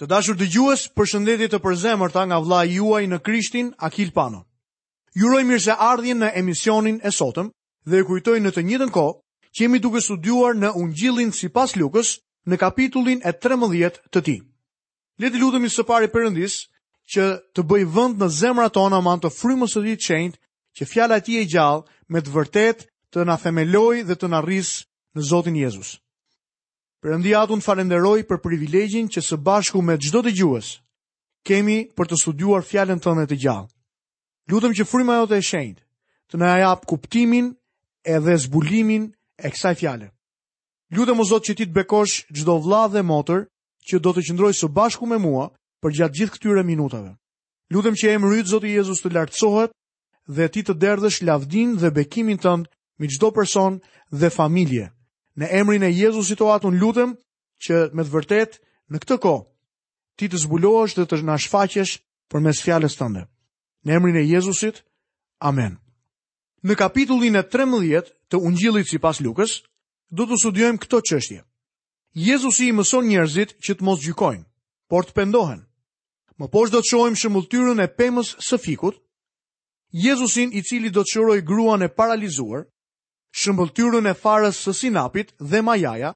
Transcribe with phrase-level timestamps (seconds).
[0.00, 1.10] Të dashur të gjues, për
[1.52, 4.38] të përzemër ta nga vla juaj në Krishtin, Akil Pano.
[5.20, 7.50] Juroj mirë se ardhjen në emisionin e sotëm
[7.84, 9.04] dhe e kujtoj në të njëtën ko
[9.52, 12.14] që jemi duke studuar në ungjilin si pas lukës
[12.48, 14.36] në kapitullin e 13 të ti.
[15.20, 16.56] Leti lutëmi së pari përëndis
[17.12, 17.24] që
[17.54, 20.40] të bëj vënd në zemra tona man të frymës të ditë qenjt
[20.78, 24.80] që fjala ti e gjallë me të vërtet të na themeloj dhe të na rrisë
[25.12, 25.98] në Zotin Jezus.
[27.04, 30.66] Përëndi atë unë falenderoj për privilegjin që së bashku me gjdo të gjuhës,
[31.48, 33.68] kemi për të studuar fjallën të në të gjallë.
[34.52, 35.80] Lutëm që frima jo të e shenjtë,
[36.30, 37.48] të në jap kuptimin
[38.16, 39.06] edhe zbulimin
[39.46, 40.10] e kësaj fjallë.
[40.98, 43.46] Lutëm o zotë që ti të bekosh gjdo vla dhe motër
[43.88, 45.48] që do të qëndroj së bashku me mua
[45.80, 47.14] për gjatë gjithë këtyre minutave.
[47.72, 49.72] Lutëm që e më zotë Jezus të lartësohet
[50.36, 52.68] dhe ti të derdhësh lavdin dhe bekimin tëndë
[53.00, 53.80] mi gjdo person
[54.12, 54.92] dhe familje.
[55.38, 57.12] Në emrin e Jezu situatë unë lutëm
[57.66, 58.56] që me të vërtet
[58.94, 59.34] në këtë ko
[60.20, 61.92] ti të zbulohesh dhe të nashfaqesh
[62.30, 63.22] për mes fjales tënde.
[63.86, 64.82] Në emrin e Jezusit,
[65.50, 65.76] Amen.
[66.68, 69.54] Në kapitullin e 13 të ungjilit si pas lukës,
[70.12, 71.38] do të studiojmë këto qështje.
[72.26, 74.44] Jezusi i mëson njerëzit që të mos gjykojnë,
[74.90, 75.62] por të pendohen.
[76.36, 78.98] Më poshtë do të shojmë shëmulltyrën e pemës së fikut,
[80.04, 82.66] Jezusin i cili do të shëroj gruan e paralizuar,
[83.38, 86.12] shëmbëltyrën e farës së sinapit dhe majaja,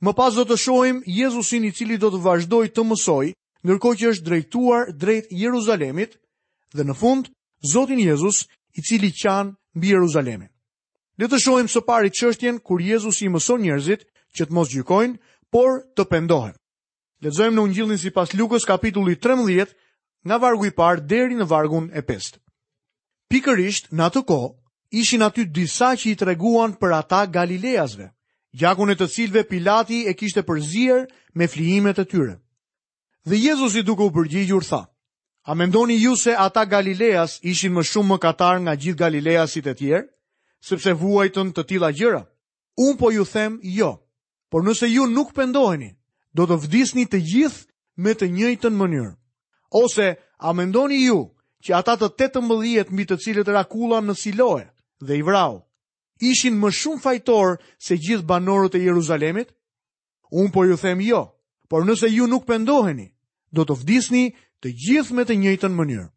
[0.00, 3.26] më pas do të shohim Jezusin i cili do të vazhdoj të mësoj,
[3.68, 6.16] nërko që është drejtuar drejt Jeruzalemit,
[6.74, 7.28] dhe në fund,
[7.72, 10.48] Zotin Jezus i cili qanë mbi Jeruzalemi.
[11.20, 15.18] Le të shohim së pari qështjen kur Jezus i mëson njerëzit që të mos gjykojnë,
[15.52, 16.54] por të pendohen.
[17.20, 19.68] Lezojmë në ungjillin si pas Lukës kapitulli 13,
[20.24, 22.38] nga vargu i parë deri në vargun e 5.
[23.28, 24.48] Pikërisht, në atë kohë,
[24.90, 28.08] ishin aty disa që i treguan për ata Galileasve,
[28.58, 32.34] gjakun e të cilve Pilati e kishte përzier me flijimet e tyre.
[33.28, 34.80] Dhe Jezus i duke u përgjigjur tha,
[35.46, 39.74] a mendoni ju se ata Galileas ishin më shumë më katar nga gjithë Galileasit e
[39.78, 40.08] tjerë,
[40.68, 42.24] sepse vuajtën të tila gjëra?
[42.82, 43.92] Un po ju them jo,
[44.50, 45.90] por nëse ju nuk pendoheni,
[46.34, 47.62] do të vdisni të gjithë
[48.02, 49.12] me të njëjtën mënyrë.
[49.82, 51.20] Ose, a mendoni ju
[51.62, 54.66] që ata të 18 mbi të cilët rakulla në siloje,
[55.00, 55.64] dhe i vrau.
[56.20, 59.48] Ishin më shumë fajtor se gjithë banorët e Jeruzalemit?
[60.30, 61.22] Un po ju them jo,
[61.68, 63.08] por nëse ju nuk pendoheni,
[63.50, 64.24] do të vdisni
[64.60, 66.08] të gjithë me të njëjtën mënyrë.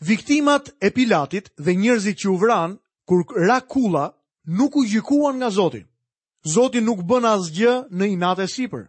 [0.00, 4.06] Viktimat e Pilatit dhe njerëzit që u vran kur ra kulla
[4.48, 5.84] nuk u gjikuan nga Zoti.
[6.54, 8.86] Zoti nuk bën asgjë në inate sipër.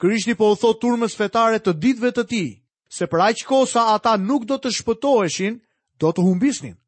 [0.00, 2.48] Krishti po u thot turmës fetare të ditëve të tij,
[2.88, 5.60] se për aq kohë sa ata nuk do të shpëtoheshin,
[6.00, 6.78] do të humbisnin.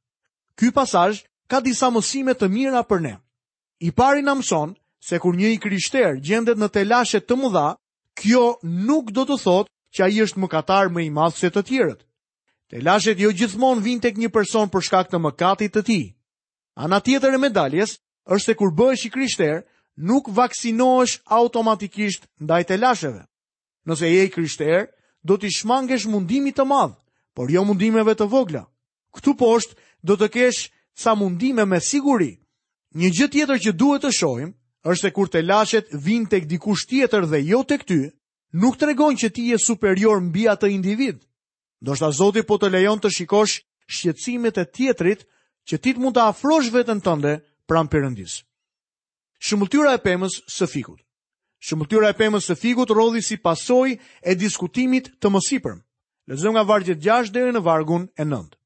[0.56, 3.16] Ky pasazh ka disa mësime të mira për ne.
[3.82, 7.66] I pari na mëson se kur një i krishter gjendet në telashe të mëdha,
[8.20, 8.44] kjo
[8.86, 12.00] nuk do të thotë që ai është mëkatar më i madh se të tjerët.
[12.70, 16.04] Telashet jo gjithmonë vijnë tek një person për shkak të mëkatit të tij.
[16.78, 17.96] Ana tjetër e medaljes
[18.30, 19.62] është se kur bëhesh i krishter,
[19.98, 23.24] nuk vaksinohesh automatikisht ndaj telasheve.
[23.88, 24.86] Nëse je i krishter,
[25.26, 26.94] do të shmangesh mundimit të madh,
[27.34, 28.68] por jo mundimeve të vogla.
[29.16, 29.74] Ktu poshtë
[30.06, 30.68] do të kesh
[31.02, 32.30] sa mundime me siguri.
[33.00, 34.50] Një gjë tjetër që duhet të shohim
[34.90, 38.00] është se kur të lashet vinë tek dikush tjetër dhe jo tek ty,
[38.60, 41.22] nuk të regon që ti je superior mbi atë individ.
[41.84, 43.56] Do shta Zoti po të lejon të shikosh
[43.94, 45.24] shqecimet e tjetrit
[45.68, 47.32] që ti të mund të afrosh vetën tënde
[47.68, 48.34] pram përëndis.
[49.46, 51.00] Shëmëltyra e pemës së fikut.
[51.64, 55.80] Shëmëltyra e pemës së fikut rodhi si pasoj e diskutimit të mësipërm.
[56.30, 58.56] Lezëm nga vargjet 6 dhe në vargun e 9.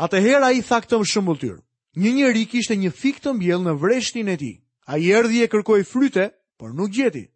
[0.00, 1.56] Atëherë ai tha këtë shëmbulltyr.
[2.02, 4.54] Një njeri kishte një fik të mbjellë në vreshtin e tij.
[4.88, 6.24] Ai erdhi e kërkoi fryte,
[6.56, 7.26] por nuk gjeti.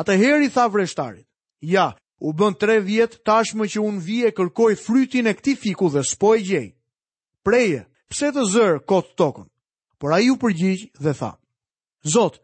[0.00, 1.26] Atëherë i tha vreshtarit:
[1.74, 1.84] "Ja,
[2.24, 6.02] u bën 3 vjet tashmë që un vi e kërkoj frytin e këtij fiku dhe
[6.12, 6.68] s'po e gjej.
[7.44, 9.48] Preje, pse të zër kot tokën?"
[10.00, 11.32] Por ai u përgjigj dhe tha:
[12.14, 12.40] "Zot,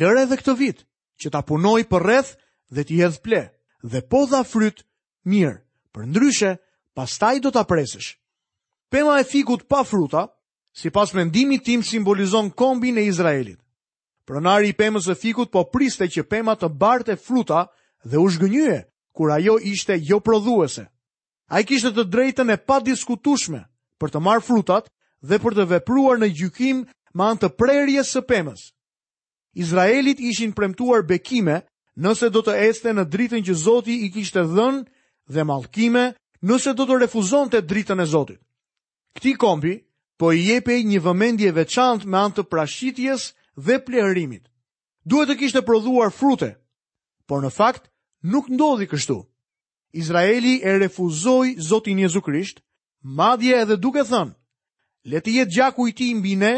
[0.00, 0.78] lëre edhe këtë vit
[1.22, 2.34] që ta punoj për rreth
[2.74, 3.42] dhe t'i hedh ple.
[3.92, 4.82] Dhe po dha fryt,
[5.30, 5.56] mirë,
[5.94, 6.50] për ndryshe,
[6.98, 8.18] pastaj do t'a presësh.
[8.90, 10.28] Pema e figut pa fruta,
[10.72, 13.58] si pas mendimi tim simbolizon kombin e Izraelit.
[14.24, 17.64] Pronari i pemës e figut po priste që pema të barte fruta
[18.08, 18.78] dhe u shgënyje,
[19.16, 20.84] kur ajo ishte jo prodhuese.
[21.52, 23.60] A i kishtë të drejten e pa diskutushme
[24.00, 24.86] për të marë frutat
[25.28, 26.80] dhe për të vepruar në gjykim
[27.14, 28.62] me anë të prerjes së pemës.
[29.60, 31.60] Izraelit ishin premtuar bekime
[32.02, 34.84] nëse do të este në dritën që Zoti i kishte dhënë
[35.36, 36.08] dhe malkime
[36.48, 38.40] nëse do të refuzon të dritën e Zotit.
[39.16, 39.76] Këti kompi
[40.18, 43.28] po i jepej një vëmendje veçant me antë prashitjes
[43.66, 44.44] dhe plerimit.
[45.06, 46.54] Duhet të kishte prodhuar frute,
[47.28, 47.88] por në fakt
[48.24, 49.18] nuk ndodhi kështu.
[49.94, 52.58] Izraeli e refuzoi Zotin Jezu Krisht,
[53.02, 54.34] madje edhe duke thënë,
[55.12, 56.54] le të jetë gjaku i ti mbi ne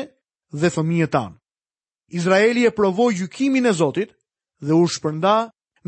[0.60, 1.36] dhe fëmijët tanë.
[2.16, 4.14] Izraeli e provoi gjykimin e Zotit
[4.62, 5.36] dhe u shpërnda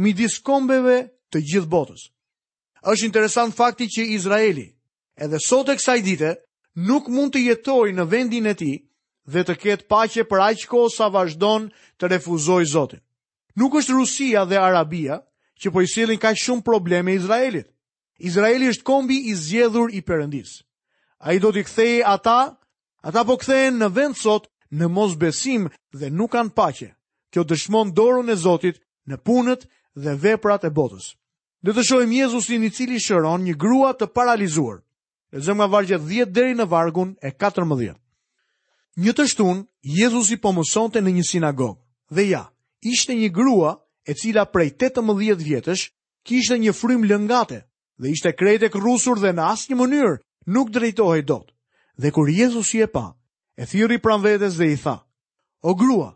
[0.02, 0.98] midis kombeve
[1.32, 2.08] të gjithë botës.
[2.90, 4.66] Është interesant fakti që Izraeli,
[5.24, 6.34] edhe sot e kësaj dite,
[6.86, 8.72] nuk mund të jetoj në vendin e ti
[9.32, 13.00] dhe të ketë pache për aqë ko sa vazhdon të refuzoj Zotin.
[13.58, 15.18] Nuk është Rusia dhe Arabia
[15.58, 17.66] që po i silin ka shumë probleme Izraelit.
[18.18, 20.62] Izraeli është kombi i zjedhur i përëndis.
[21.18, 22.54] A i do t'i ktheje ata,
[23.02, 26.92] ata po kthejen në vend sot në mos besim dhe nuk kanë pache.
[27.34, 28.78] Kjo dëshmon dorën e Zotit
[29.10, 29.66] në punët
[29.98, 31.12] dhe veprat e botës.
[31.62, 34.78] Dhe të shojmë Jezusin i cili shëron një grua të paralizuar.
[35.30, 37.92] E zëmë nga vargje 10 deri në vargun e 14.
[39.04, 39.58] Një të shtun,
[39.96, 41.78] Jezus i pomësonte në një sinagogë,
[42.16, 42.40] dhe ja,
[42.92, 43.74] ishte një grua
[44.08, 45.84] e cila prej 18 vjetësh
[46.28, 47.60] kishte një frym lëngate
[47.98, 50.16] dhe ishte krejt e kërrusur dhe në asnjë mënyrë
[50.56, 51.52] nuk drejtohej dot.
[52.00, 53.04] Dhe kur Jezusi e pa,
[53.60, 54.96] e thirri pranë vetes dhe i tha:
[55.62, 56.10] O grua,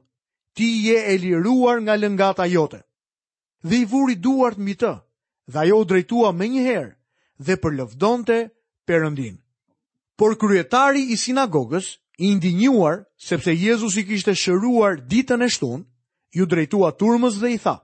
[0.56, 2.80] ti je e liruar nga lëngata jote.
[3.62, 4.92] Dhe i vuri duart mbi të,
[5.50, 6.92] dhe ajo u drejtua me njëherë
[7.46, 8.38] dhe përlëvdonte
[8.88, 9.34] Perëndin.
[10.18, 11.86] por kryetari i sinagogës
[12.26, 12.96] i ndinjuar
[13.26, 15.80] sepse Jezus i kishte shëruar ditën e shtun,
[16.36, 17.76] ju drejtua turmës dhe i tha,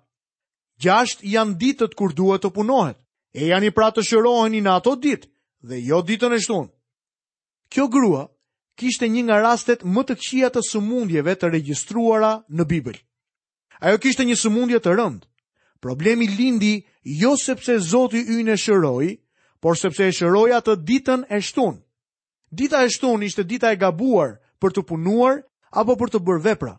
[0.83, 2.99] gjasht janë ditët kur duhet të punohet,
[3.41, 5.31] e janë i pra të shëroheni në ato ditë
[5.69, 6.67] dhe jo ditën e shtun.
[7.73, 8.25] Kjo grua
[8.79, 12.99] kishte një nga rastet më të këshia të sëmundjeve të registruara në Bibël.
[13.87, 15.27] Ajo kishte një sëmundje të rëndë,
[15.87, 16.75] problemi lindi
[17.23, 19.28] jo sepse zotë i ujnë e
[19.61, 21.79] por sepse e shëroj atë ditën e shtun.
[22.51, 25.41] Dita e shtun ishte dita e gabuar për të punuar
[25.81, 26.75] apo për të bërë vepra.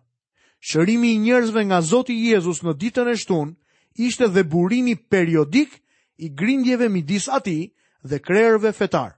[0.69, 3.53] Shërimi i njerëzve nga Zoti Jezus në ditën e shtun
[3.95, 5.77] ishte dhe burimi periodik
[6.25, 7.69] i grindjeve midis ati
[8.09, 9.11] dhe krerëve fetar.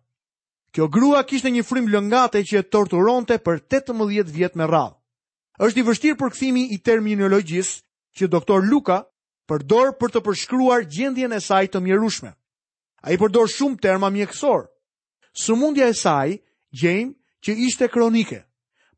[0.72, 4.98] Kjo grua kishte një frim lëngate që e torturonte për 18 vjetë me radhë.
[5.62, 7.74] Êshtë i vështirë për këthimi i terminologjisë
[8.18, 9.02] që doktor Luka
[9.48, 12.32] përdor për të përshkruar gjendjen e saj të mjerushme.
[13.02, 14.68] A i përdor shumë terma mjekësor.
[15.34, 16.36] Sëmundja e saj,
[16.78, 17.16] gjejmë
[17.46, 18.42] që ishte kronike.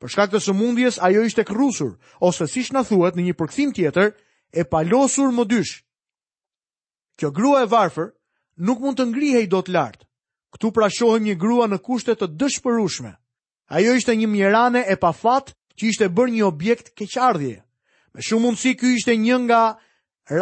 [0.01, 4.09] Për shkak të sëmundjes, ajo ishte kërusur, ose si shna thuet në një përkësim tjetër,
[4.59, 5.75] e palosur më dysh.
[7.17, 8.09] Kjo grua e varfër
[8.67, 10.07] nuk mund të ngrihej do të lartë.
[10.53, 13.13] Këtu pra një grua në kushtet të dëshpërushme.
[13.77, 17.55] Ajo ishte një mjerane e pa fatë që ishte bërë një objekt keqardhje.
[18.13, 19.63] Me shumë mundësi kjo ishte një nga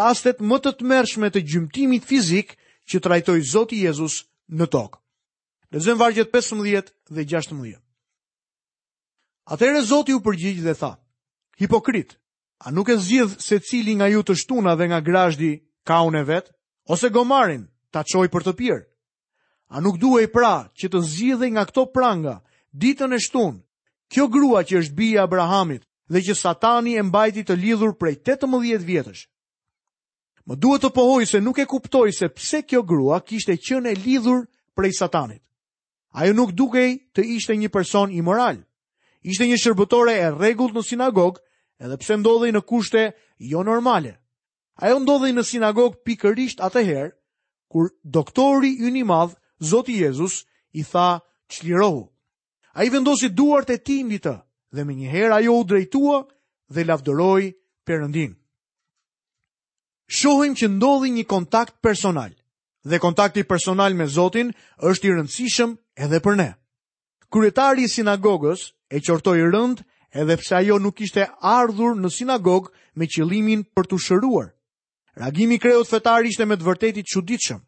[0.02, 2.56] rastet më të të mërshme të gjymtimit fizikë
[2.92, 4.22] që trajtoi Zoti Jezus
[4.52, 5.00] në tokë.
[5.72, 7.78] Lezëm vargjet 15 dhe 16.
[9.54, 10.92] Atëherë Zoti u përgjigj dhe tha:
[11.62, 12.18] Hipokrit,
[12.66, 15.54] a nuk e zgjidh se cili nga ju të shtuna dhe nga grajdi
[15.88, 16.52] ka unë e vetë,
[16.94, 18.86] ose gomarin ta qoj për të pjerë?
[19.72, 22.36] A nuk duhej pra që të zgjidhe nga këto pranga,
[22.76, 23.64] ditën e shtunë,
[24.12, 28.84] kjo grua që është bia Abrahamit dhe që satani e mbajti të lidhur prej 18
[28.88, 29.22] vjetësh?
[30.52, 33.96] Më duhet të pohoj se nuk e kuptoj se pse kjo grua kishte qënë e
[34.04, 34.42] lidhur
[34.76, 35.40] prej satanit.
[36.12, 38.60] Ajo nuk dukej të ishte një person i moral.
[39.24, 41.40] Ishte një shërbëtore e regullt në sinagog
[41.80, 43.06] edhe pse ndodhej në kushte
[43.48, 44.18] jo normale.
[44.84, 47.14] Ajo ndodhej në sinagog pikërisht atëherë,
[47.72, 49.40] kur doktori ju një madhë,
[49.72, 50.42] Zoti Jezus,
[50.76, 51.08] i tha
[51.48, 52.04] qlirohu.
[52.76, 54.36] A i vendosi duart e të,
[54.76, 56.20] dhe me njëherë ajo u drejtua
[56.76, 57.44] dhe lafdëroj
[57.88, 58.36] përëndinë
[60.12, 62.34] shohim që ndodhi një kontakt personal.
[62.84, 64.50] Dhe kontakti personal me Zotin
[64.90, 65.72] është i rëndësishëm
[66.06, 66.50] edhe për ne.
[67.32, 69.86] Kryetari i sinagogës e qortoi rënd,
[70.20, 71.24] edhe pse ajo nuk ishte
[71.58, 74.50] ardhur në sinagogë me qëllimin për t'u shëruar.
[75.22, 77.62] Reagimi i kreut fetar ishte me të vërtetë i çuditshëm.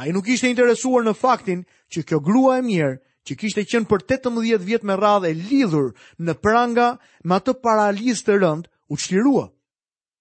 [0.00, 2.94] Ai nuk ishte interesuar në faktin që kjo grua e mirë,
[3.26, 5.90] që kishte qenë për 18 vjet me radhë e lidhur
[6.24, 6.88] në pranga
[7.24, 9.48] me atë paralizë të rënd, u çlirua.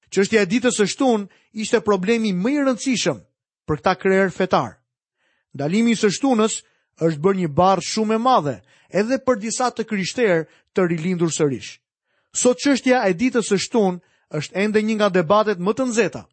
[0.09, 3.17] Qështja e ditës së shtunë ishte problemi më i rëndësishëm
[3.69, 4.71] për këta krerë fetar.
[5.57, 6.59] Dalimi së shtunës
[7.05, 8.55] është bërë një barë shumë e madhe
[9.01, 11.69] edhe për disa të kryshterë të rilindur sërish.
[12.43, 14.01] Sot qështja e ditës së shtun
[14.39, 16.23] është ende një nga debatet më të nzeta.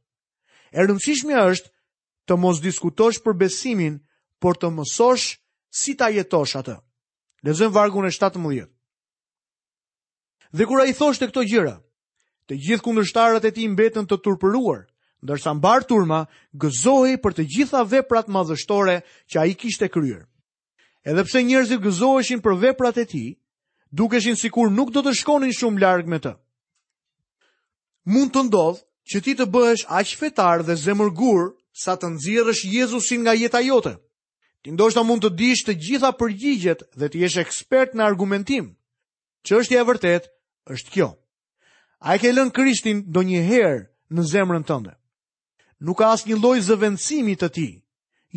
[0.72, 1.72] E rëndësishme është
[2.26, 3.98] të mos diskutosh për besimin,
[4.42, 5.28] por të mësosh
[5.82, 6.78] si ta jetosh atë.
[7.46, 8.70] Lezëm vargun e 17.
[10.56, 11.76] Dhe kura i thosht e këto gjyra,
[12.46, 14.82] Te gjithë kundërshtarët e tij mbetën të turpëruar,
[15.26, 16.20] ndërsa mbar turma
[16.62, 19.00] gëzohej për të gjitha veprat madhështore
[19.32, 20.22] që ai kishte kryer.
[21.06, 23.30] Edhe pse njerëzit gëzoheshin për veprat e tij,
[23.98, 26.36] dukeshin sikur nuk do të shkonin shumë larg me të.
[28.14, 31.50] Mund të ndodhë që ti të bëhesh aq fetar dhe zemërgur
[31.82, 33.96] sa të nxjerrësh Jezusin nga jeta jote.
[34.62, 38.70] Ti ndoshta mund të dish të gjitha përgjigjet dhe të jesh ekspert në argumentim.
[39.46, 40.30] Çështja e vërtetë
[40.74, 41.10] është kjo.
[42.00, 43.78] A e ke lënë Krishtin do një herë
[44.12, 44.92] në zemrën tënde?
[45.84, 47.68] Nuk ka asë një loj zëvendësimi të ti.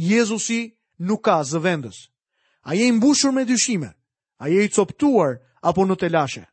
[0.10, 0.60] Jezusi
[1.00, 2.00] nuk ka zëvendës.
[2.68, 3.90] A je imbushur me dyshime?
[4.40, 6.46] A je i coptuar apo në telashe?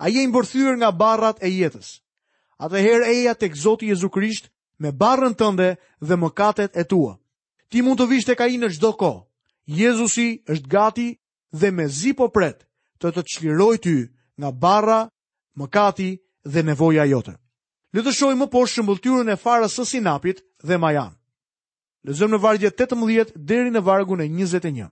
[0.00, 2.00] A je imbërthyr nga barrat e jetës?
[2.58, 4.48] A të herë eja të këzoti Jezu Krisht
[4.80, 7.16] me barrën tënde dhe mëkatet e tua.
[7.68, 9.12] Ti mund të vishte ka i në gjdo ko.
[9.66, 11.08] Jezusi është gati
[11.60, 12.64] dhe me zi po pret
[13.00, 13.96] të të qliroj ty
[14.38, 15.00] nga barra,
[15.58, 16.10] mëkati
[16.44, 17.32] dhe nevoja jote.
[17.94, 21.12] Le të shohim më poshtë shëmbullturën e farës së sinapit dhe majan.
[22.04, 24.88] Lexojmë në vargje 18 deri në vargun e 21.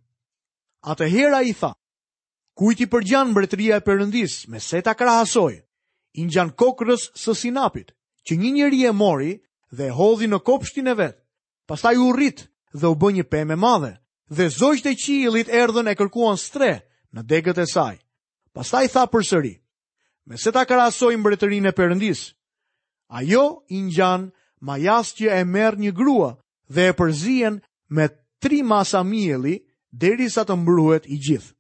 [0.89, 1.73] Atëherë ai tha:
[2.57, 5.53] Kujt i përgjan mbretëria e Perëndis, me se ta krahasoj
[6.21, 7.93] i ngjan kokrës së sinapit,
[8.29, 9.33] që një njeri e mori
[9.73, 11.17] dhe e hodhi në kopshtin e vet.
[11.67, 13.93] Pastaj u rrit dhe u bë një pemë e madhe,
[14.29, 16.73] dhe zogjtë e qiellit erdhën e kërkuan stre
[17.13, 17.97] në degët e saj.
[18.53, 19.55] Pastaj tha përsëri:
[20.27, 22.21] me se ta krahasoj mbretërinë e Perëndis.
[23.13, 24.31] Ajo i ngjan
[24.65, 26.31] majasje e merr një grua
[26.73, 27.59] dhe e përzien
[27.93, 28.07] me
[28.41, 29.59] tri masa mielli
[29.93, 31.53] derisa të mbruhet i gjithë.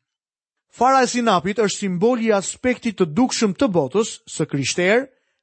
[0.72, 5.02] Fara e sinapit është simboli i aspektit të dukshëm të botës së krishter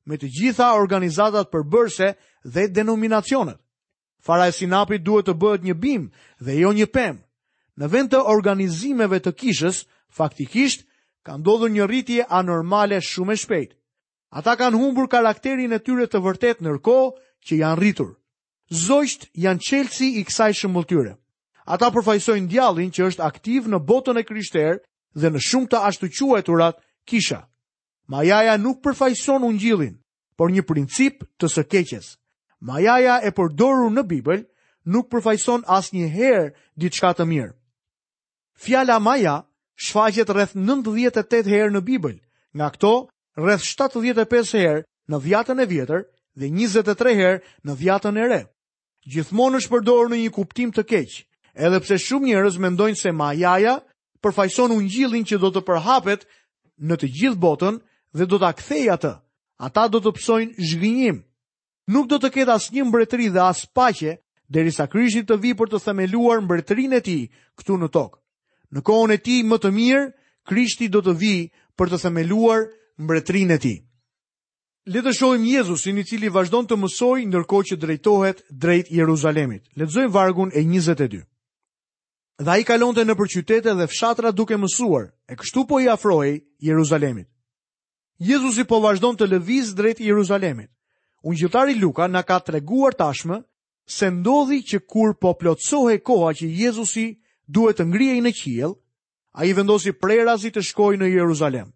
[0.09, 2.15] me të gjitha organizatat bërse
[2.49, 3.59] dhe denominacionet.
[4.25, 6.07] Fara e sinapit duhet të bëhet një bim
[6.39, 7.21] dhe jo një pem.
[7.77, 10.83] Në vend të organizimeve të kishës, faktikisht
[11.29, 13.75] ka ndodhur një rritje anormale shumë e shpejt.
[14.33, 16.95] Ata kanë humbur karakterin e tyre të vërtet nërko
[17.45, 18.09] që janë rritur.
[18.73, 21.13] Zojsht janë qelësi i kësaj shumë tyre.
[21.69, 24.79] Ata përfajsojnë djalin që është aktiv në botën e kryshterë
[25.21, 26.07] dhe në shumë të ashtu
[27.09, 27.39] kisha.
[28.07, 29.95] Majaja nuk përfajson unë gjilin,
[30.37, 32.11] por një princip të së keqes.
[32.61, 34.43] Majaja e përdoru në Bibël,
[34.85, 37.53] nuk përfajson asnjëherë një herë ditë të mirë.
[38.61, 39.39] Fjala Maja,
[39.79, 42.17] Shfaqet rreth 98 herë në Bibël,
[42.59, 42.89] nga këto
[43.39, 44.81] rreth 75 herë
[45.13, 46.01] në vjetën e vjetër
[46.41, 48.41] dhe 23 herë në vjetën e re.
[49.13, 51.15] Gjithmonë është përdorur në një kuptim të keq,
[51.55, 53.77] edhe pse shumë njerëz mendojnë se majaja
[54.23, 56.27] përfaqëson ungjillin që do të përhapet
[56.89, 57.79] në të gjithë botën
[58.19, 59.13] dhe do të kthejë atë.
[59.63, 61.23] Ata do të psojnë zhvinjim.
[61.91, 64.17] Nuk do të ketë asnjë mbretëri dhe as paqe
[64.47, 67.21] derisa Krishti të vijë për të themeluar mbretërinë e tij
[67.59, 68.18] këtu në tokë.
[68.77, 70.03] Në kohën e ti më të mirë,
[70.49, 71.47] krishti do të vijë
[71.79, 72.65] për të themeluar
[73.01, 73.75] mbretrin e ti.
[74.89, 79.63] Letëshojmë Jezusin i cili vazhdon të mësoj nërko që drejtohet drejt Jeruzalemit.
[79.77, 81.19] Letëzojmë vargun e 22.
[82.39, 86.29] Dha i kalon të në përqytete dhe fshatra duke mësuar, e kështu po i afroj
[86.69, 87.27] Jeruzalemit.
[88.19, 90.69] Jezusi po vazhdon të lëviz drejt Jeruzalemit.
[91.27, 93.41] Unë gjithari Luka në ka të reguar tashmë
[93.91, 97.05] se ndodhi që kur po plotsohe koha që Jezusi
[97.49, 98.75] duhet të ngrihej në qiell,
[99.39, 101.69] ai vendosi prerazit të shkojë në Jeruzalem.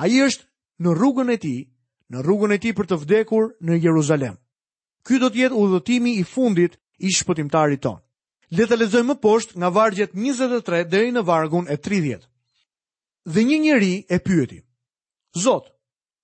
[0.00, 0.46] Ai është
[0.84, 1.60] në rrugën e tij,
[2.08, 4.36] në rrugën e tij për të vdekur në Jeruzalem.
[5.04, 7.98] Ky do të jetë udhëtimi i fundit i shpëtimtarit ton.
[8.56, 12.24] Le të lexojmë më poshtë nga vargjet 23 deri në vargun e 30.
[13.28, 14.62] Dhe një njeri e pyeti:
[15.44, 15.68] Zot,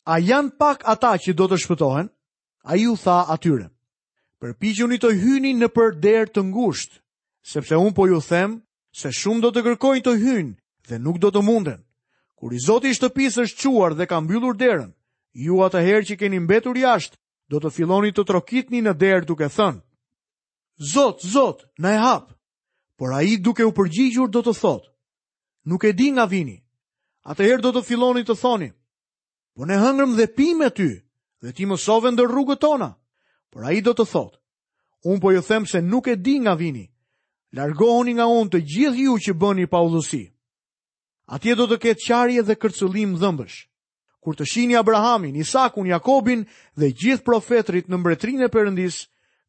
[0.08, 2.08] a janë pak ata që do të shpëtohen?
[2.64, 3.68] Ai u tha atyre:
[4.40, 7.03] Përpiqjuni të hyni në përder të ngushtë,
[7.44, 8.62] sepse unë po ju them
[8.96, 10.54] se shumë do të kërkojnë të hynë
[10.88, 11.80] dhe nuk do të munden.
[12.38, 14.90] Kur i Zoti i shtëpisë është quar dhe ka mbyllur derën,
[15.44, 17.18] ju atëherë që keni mbetur jashtë,
[17.50, 19.82] do të filloni të trokitni në derë duke thënë:
[20.94, 22.32] Zot, Zot, na e hap.
[22.96, 24.88] Por ai duke u përgjigjur do të thotë:
[25.68, 26.56] Nuk e di nga vini.
[27.28, 28.70] Atëherë do të filloni të thoni:
[29.54, 30.90] Po ne hëngrëm dhe pimë me ty
[31.44, 32.90] dhe ti më sove ndër rrugët tona.
[33.50, 34.38] Por ai do të thotë:
[35.04, 36.88] Un po ju them se nuk e di nga vini
[37.54, 40.22] largohoni nga unë të gjithë ju që bëni pa udhësi.
[41.36, 43.58] Atje do të ketë qarje dhe kërcullim dhëmbësh.
[44.24, 46.44] Kur të shihni Abrahamin, Isakun, Jakobin
[46.78, 48.96] dhe gjithë profetrit në mbretërinë e Perëndis,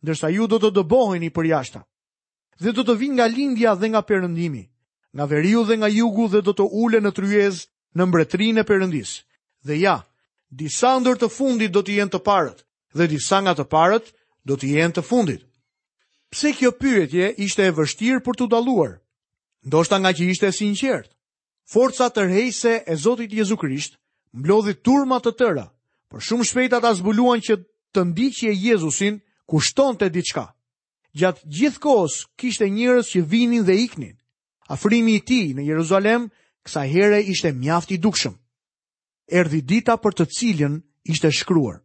[0.05, 1.81] ndërsa ju do të dëboheni për jashtë.
[2.61, 4.61] Dhe do të vi nga lindja dhe nga perëndimi,
[5.15, 7.55] nga veriu dhe nga jugu dhe do të ule në tryez
[7.95, 9.11] në mbretërinë e Perëndis.
[9.67, 9.97] Dhe ja,
[10.61, 12.59] disa ndër të fundit do të jenë të parët
[12.95, 14.05] dhe disa nga të parët
[14.47, 15.41] do të jenë të fundit
[16.35, 18.97] pse kjo pyetje ishte e vështirë për t'u daluar,
[19.69, 21.09] ndoshta nga që ishte e sinqert.
[21.73, 23.93] Forca tërhejse e Zotit Jezu Krisht
[24.39, 25.65] mblodhi turma të tëra,
[26.11, 27.53] për shumë shpejt ata zbuluan që
[27.95, 29.15] të ndiqje Jezusin
[29.49, 30.43] kushton të diçka.
[31.19, 31.95] Gjatë gjithë
[32.39, 34.15] kishte njërës që vinin dhe iknin.
[34.75, 36.27] Afrimi i ti në Jeruzalem
[36.67, 38.35] kësa here ishte mjaft i dukshëm.
[39.39, 40.73] Erdi dita për të cilën
[41.09, 41.77] ishte shkruar.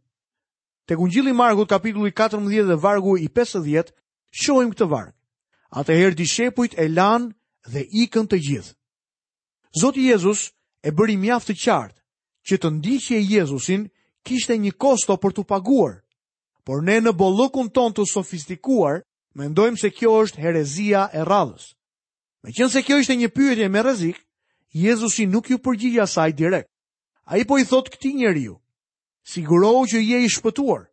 [0.89, 3.93] Tek Ungjilli i Markut kapitulli 14 dhe vargu i 50
[4.31, 5.15] shohim këtë varg.
[5.71, 7.31] Atëherë dishepujt e lanë
[7.71, 8.75] dhe ikën të gjithë.
[9.81, 10.51] Zoti Jezus
[10.83, 11.99] e bëri mjaft të qartë
[12.49, 13.85] që të ndiqje Jezusin
[14.27, 16.01] kishte një kosto për të paguar,
[16.67, 19.05] por ne në bollëkun ton të sofistikuar
[19.39, 21.71] mendojmë se kjo është herezia e radhës.
[22.43, 24.19] Me qënë se kjo ishte një pyetje me rezik,
[24.75, 26.71] Jezusi nuk ju përgjigja saj direkt.
[27.31, 28.57] A i po i thotë këti njeri ju,
[29.23, 30.89] sigurohu që je i shpëtuar.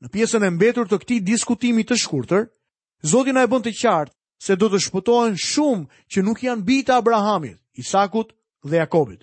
[0.00, 2.46] Në pjesën e mbetur të këti diskutimi të shkurtër,
[3.06, 4.12] Zoti na e bën të qartë
[4.42, 8.32] se do të shpëtohen shumë që nuk janë bita Abrahamit, Isakut
[8.66, 9.22] dhe Jakobit.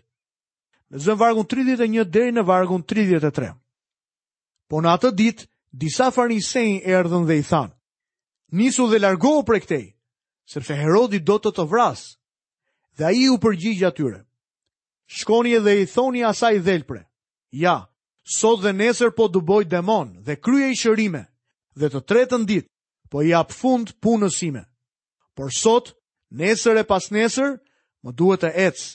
[0.92, 3.50] Në zënë vargun 31 deri në vargun 33.
[4.70, 5.44] Po në atë dit,
[5.76, 7.74] disa farisej sejnë e ardhën dhe i thanë.
[8.56, 9.84] Nisu dhe largohu për e ktej,
[10.52, 12.14] sërfe Herodi do të të vrasë,
[12.98, 14.22] dhe a i u përgjigja tyre.
[15.16, 17.02] Shkoni e dhe i thoni asaj dhelpre,
[17.52, 17.76] ja,
[18.24, 21.26] sot dhe nesër po dëboj demon dhe krye i shërime,
[21.80, 22.70] dhe të tretën dit,
[23.10, 24.66] po i apë fund punësime.
[25.36, 25.94] Por sot,
[26.32, 27.58] nesër e pas nesër,
[28.06, 28.86] më duhet të ecë,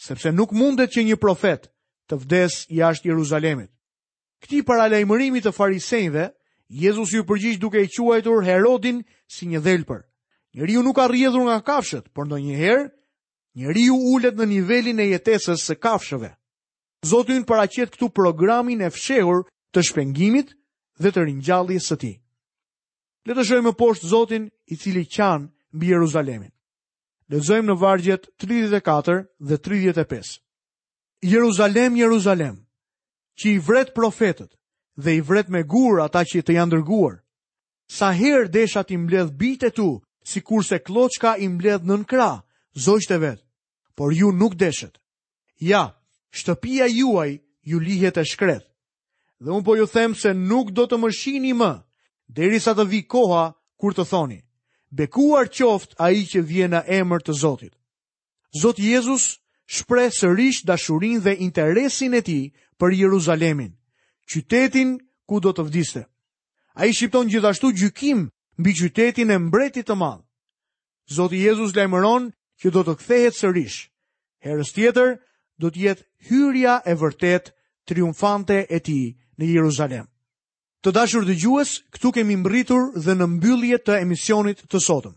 [0.00, 1.68] sepse nuk mundet që një profet
[2.10, 3.70] të vdes jashtë Jeruzalemit.
[4.42, 6.30] Këti paralajmërimi të farisejnëve,
[6.70, 10.04] Jezus ju përgjish duke i quajtur Herodin si një dhelpër.
[10.54, 12.86] Njëriu nuk ka rjedhur nga kafshët, por në njëherë,
[13.58, 16.30] njëriu ullet në nivelin e jetesës së kafshëve.
[17.06, 20.54] Zotin paracet këtu programin e fshehur të shpengimit
[21.02, 22.10] dhe të rinjalli së ti.
[23.26, 26.50] Le të poshtë Zotin i cili qan mbi Jeruzalemin.
[27.30, 29.16] Lexojmë në vargjet 34
[29.50, 30.40] dhe 35.
[31.22, 32.56] Jeruzalem, Jeruzalem,
[33.38, 34.56] që i vret profetët
[34.96, 37.20] dhe i vret me gur ata që të janë dërguar.
[37.90, 39.86] Sa herë desha ti mbledh bitë të tu,
[40.32, 42.40] sikurse kloçka i mbledh nën krah,
[42.84, 43.40] zogjtë vet.
[43.94, 44.96] Por ju nuk deshet.
[45.60, 45.84] Ja,
[46.32, 47.30] shtëpia juaj
[47.68, 48.64] ju lihet e shkret.
[49.40, 51.72] Dhe un po ju them se nuk do të më shihni më
[52.36, 53.44] derisa të vi koha
[53.80, 54.38] kur të thoni,
[54.90, 57.74] bekuar qoft a i që vjena emër të Zotit.
[58.62, 59.24] Zot Jezus
[59.76, 62.40] shpre sërish dashurin dhe interesin e ti
[62.78, 63.72] për Jeruzalemin,
[64.30, 64.90] qytetin
[65.28, 66.02] ku do të vdiste.
[66.78, 68.20] A i shqipton gjithashtu gjykim
[68.60, 70.24] mbi qytetin e mbretit të madhë.
[71.16, 72.24] Zot Jezus lajmëron
[72.62, 73.78] që do të kthehet sërish.
[74.44, 75.08] Herës tjetër
[75.60, 77.50] do të jetë hyrja e vërtet
[77.88, 79.00] triumfante e ti
[79.38, 80.06] në Jeruzalem.
[80.80, 85.12] Të dashur dhe gjues, këtu kemi mbritur dhe në mbyllje të emisionit të sotëm.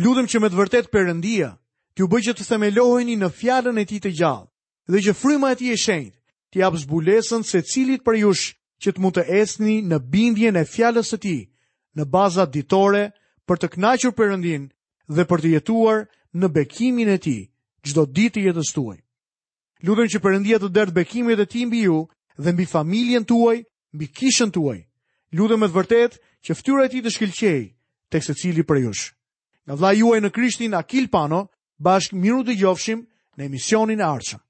[0.00, 1.50] Lutëm që me të vërtet përëndia,
[1.94, 4.48] t'ju bëj që të themelojni në fjallën e ti të gjallë,
[4.92, 6.16] dhe që fryma e ti e shenjtë,
[6.50, 8.46] t'i apë zbulesën se cilit për jush
[8.82, 11.36] që të mund të esni në bindje në fjallës e ti,
[11.98, 13.04] në bazat ditore
[13.48, 14.70] për të knaqur përëndin
[15.14, 16.06] dhe për të jetuar
[16.40, 17.36] në bekimin e ti,
[17.84, 18.96] gjdo ditë të jetës tuaj.
[19.86, 22.00] Lutëm që përëndia të dertë bekimit e ti mbi ju
[22.42, 23.60] dhe mbi familjen tuaj,
[23.96, 24.80] mbi kishën tuaj.
[25.36, 27.60] Lutem me të vërtetë që fytyra e tij të shkëlqej
[28.12, 29.04] tek secili prej jush.
[29.66, 31.42] Nga vla juaj në Krishtin Akil Pano,
[31.78, 33.00] bashkë miru gjofshim
[33.36, 34.40] në emisionin e ardhshëm.